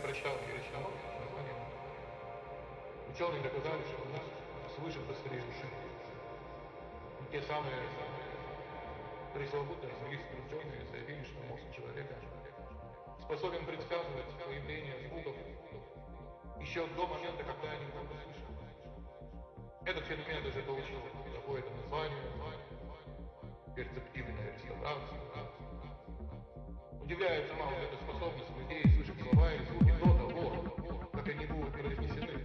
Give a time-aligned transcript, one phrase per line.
[0.00, 1.56] прочитал вещь названием
[3.14, 4.26] Ученые доказали, что у нас
[4.74, 4.98] свыше
[5.46, 5.84] решения.
[7.30, 7.76] Те самые
[9.32, 12.14] пресловутые английские ученые заявили, что мозг человека
[13.22, 15.34] способен предсказывать появление звуков
[16.60, 18.68] еще до момента, когда они будут услышаны.
[19.84, 20.98] Этот феномен даже получил
[21.34, 22.22] какое-то название,
[23.76, 25.63] перцептивная реставрация.
[27.04, 31.72] Удивляет сама вот эта способность людей слышать слова и звуки до того, как они будут
[31.72, 32.43] произнесены.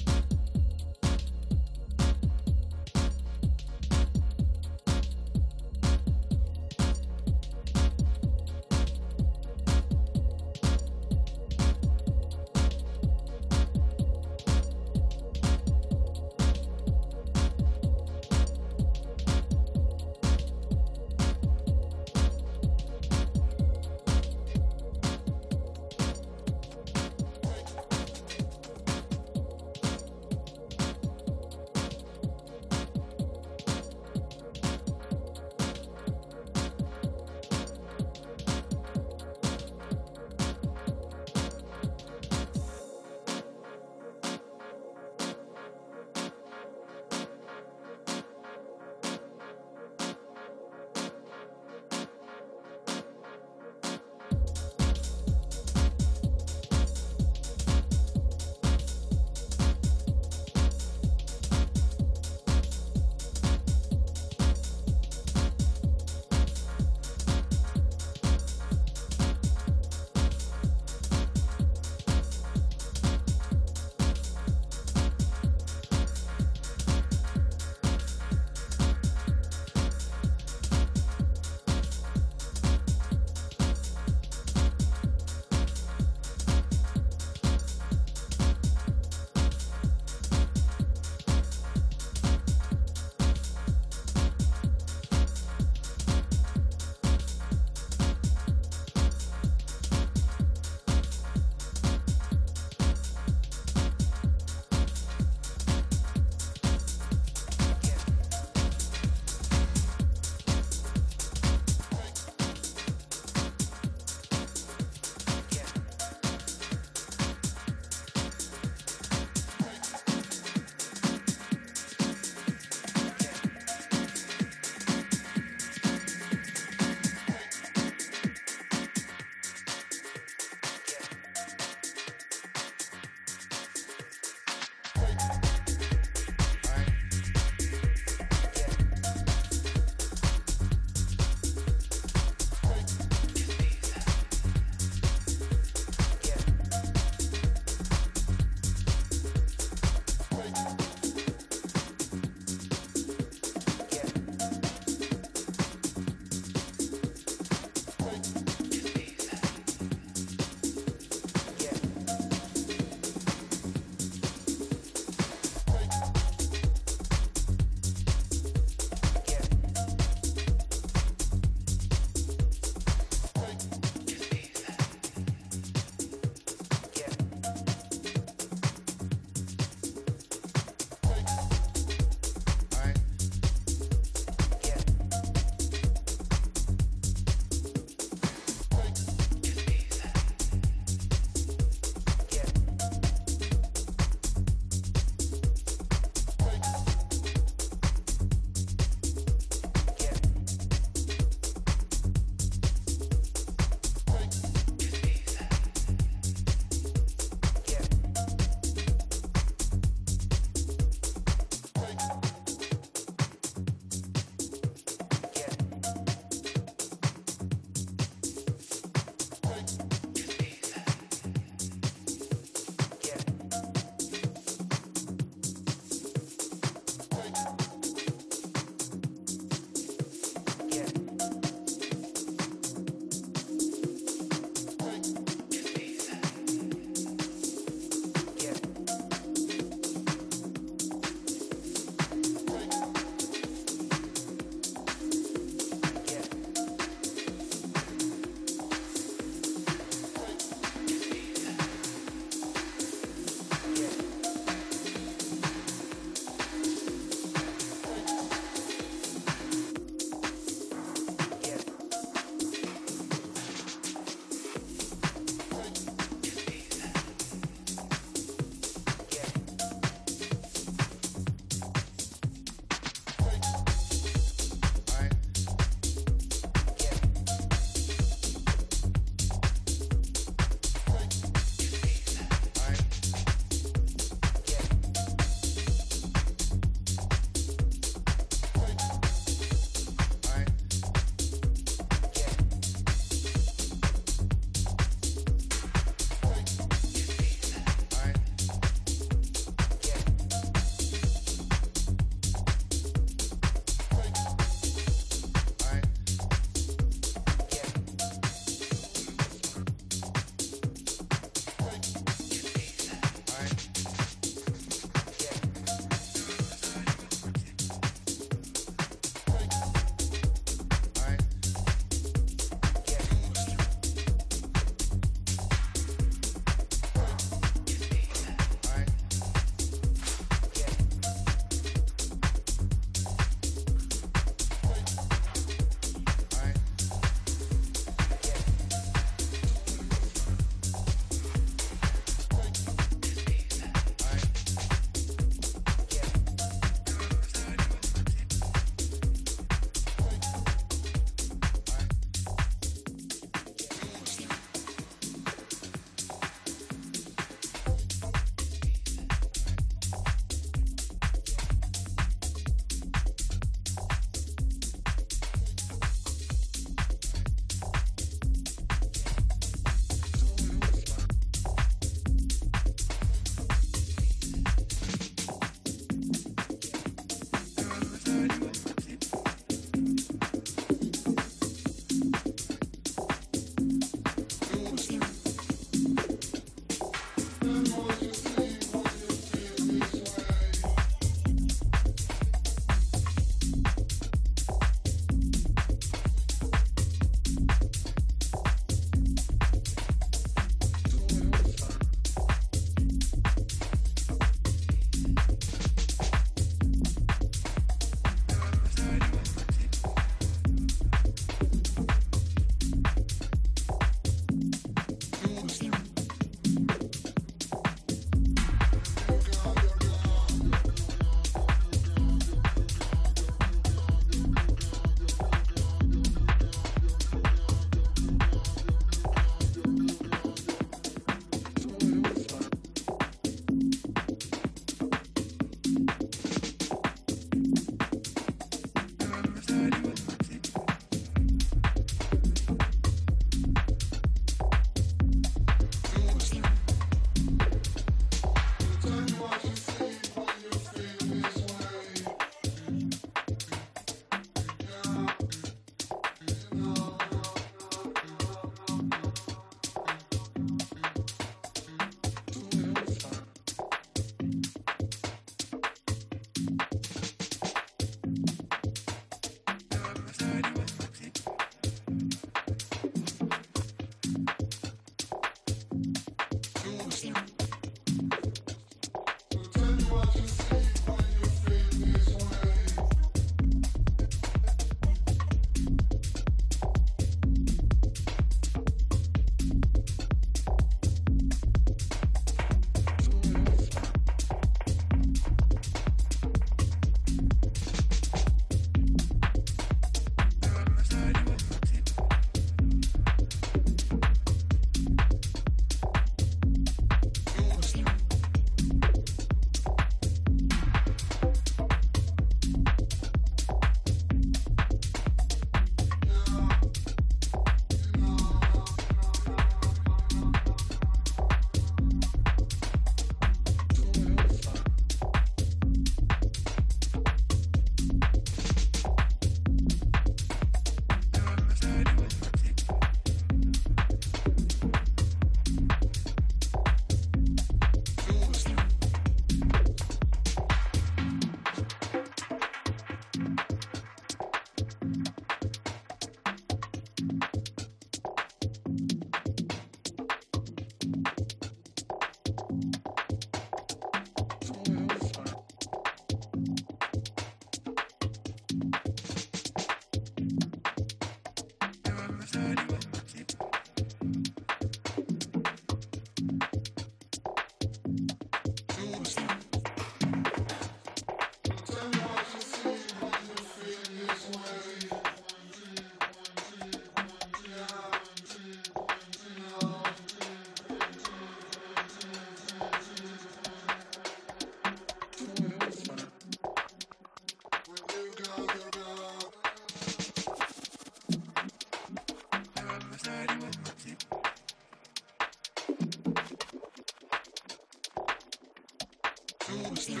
[599.84, 600.00] Tell me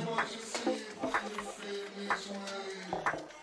[0.00, 0.70] what you see
[1.00, 3.33] when you feel this way.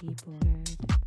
[0.00, 0.97] people.